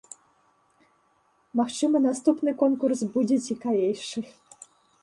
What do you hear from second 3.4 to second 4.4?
цікавейшы.